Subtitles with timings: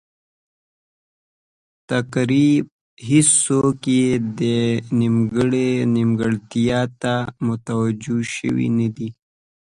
[1.89, 2.69] تقریبا
[3.07, 4.59] هېڅوک یې دې
[5.95, 7.13] نیمګړتیا ته
[7.45, 9.09] متوجه شوي نه دي.